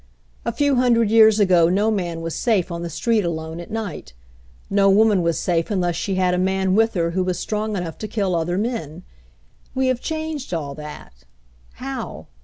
[0.45, 4.13] "A few hundred years ago no man was safe on the street alone at night.
[4.67, 7.99] No woman was safe unless she had a man with her who was strong enough
[7.99, 9.03] to kill other men.
[9.75, 11.25] We have changed all that.
[11.73, 12.25] How?